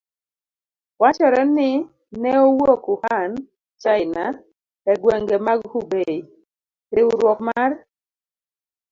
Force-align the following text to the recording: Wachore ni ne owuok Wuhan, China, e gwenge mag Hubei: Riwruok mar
Wachore 1.01 1.41
ni 1.55 1.69
ne 2.21 2.31
owuok 2.43 2.83
Wuhan, 2.91 3.31
China, 3.83 4.25
e 4.91 4.93
gwenge 5.01 5.35
mag 5.47 5.59
Hubei: 5.71 6.17
Riwruok 6.95 7.39
mar 7.47 7.71